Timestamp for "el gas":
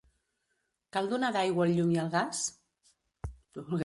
2.05-2.41